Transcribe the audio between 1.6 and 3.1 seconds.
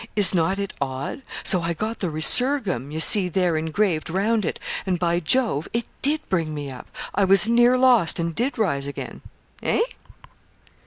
I got the "resurgam" you